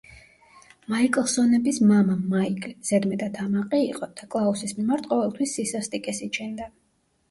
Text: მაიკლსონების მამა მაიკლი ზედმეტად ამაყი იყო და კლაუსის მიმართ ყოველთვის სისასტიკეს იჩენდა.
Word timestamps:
მაიკლსონების 0.93 1.81
მამა 1.91 2.17
მაიკლი 2.33 2.73
ზედმეტად 2.91 3.39
ამაყი 3.47 3.85
იყო 3.93 4.13
და 4.19 4.33
კლაუსის 4.35 4.77
მიმართ 4.83 5.15
ყოველთვის 5.17 5.59
სისასტიკეს 5.63 6.29
იჩენდა. 6.33 6.75